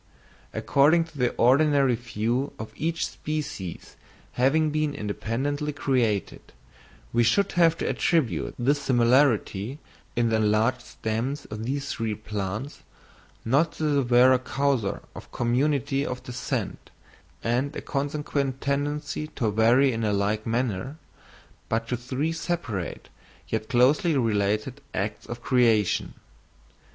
According 0.51 1.03
to 1.03 1.17
the 1.19 1.29
ordinary 1.35 1.93
view 1.93 2.53
of 2.57 2.71
each 2.75 3.05
species 3.05 3.97
having 4.31 4.71
been 4.71 4.95
independently 4.95 5.71
created, 5.73 6.41
we 7.13 7.21
should 7.21 7.51
have 7.51 7.77
to 7.77 7.87
attribute 7.87 8.55
this 8.57 8.81
similarity 8.81 9.77
in 10.15 10.29
the 10.29 10.37
enlarged 10.37 10.81
stems 10.81 11.45
of 11.51 11.65
these 11.65 11.91
three 11.91 12.15
plants, 12.15 12.81
not 13.45 13.73
to 13.73 13.83
the 13.83 14.01
vera 14.01 14.39
causa 14.39 15.01
of 15.13 15.31
community 15.31 16.03
of 16.03 16.23
descent, 16.23 16.89
and 17.43 17.75
a 17.75 17.81
consequent 17.81 18.59
tendency 18.59 19.27
to 19.27 19.51
vary 19.51 19.91
in 19.93 20.03
a 20.03 20.11
like 20.13 20.47
manner, 20.47 20.97
but 21.69 21.87
to 21.89 21.95
three 21.95 22.31
separate 22.31 23.09
yet 23.49 23.69
closely 23.69 24.17
related 24.17 24.81
acts 24.95 25.27
of 25.27 25.43
creation. 25.43 26.15